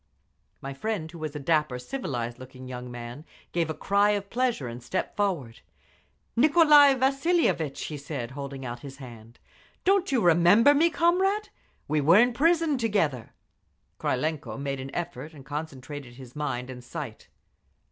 [0.61, 4.67] My friend, who was a dapper, civilized looking young man, gave a cry of pleasure
[4.67, 5.59] and stepped forward.
[6.35, 9.37] "Nicolai Vasilievitch!" he said, holding out his hand.
[9.85, 11.49] "Don't you remember me, comrade?
[11.87, 13.35] We were in prison together."
[13.99, 17.27] Krylenko made an effort and concentrated his mind and sight.